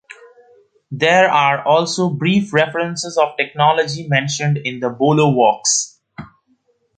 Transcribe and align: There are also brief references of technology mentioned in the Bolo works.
There 0.89 1.29
are 1.29 1.63
also 1.63 2.09
brief 2.09 2.53
references 2.53 3.19
of 3.19 3.37
technology 3.37 4.07
mentioned 4.07 4.57
in 4.57 4.79
the 4.79 4.89
Bolo 4.89 5.29
works. 5.29 5.99